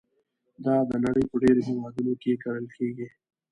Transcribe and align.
دا 0.65 0.75
د 0.89 0.91
نړۍ 1.05 1.23
په 1.31 1.35
ډېرو 1.43 1.61
هېوادونو 1.69 2.13
کې 2.21 2.39
کرل 2.43 2.65
کېږي. 2.75 3.07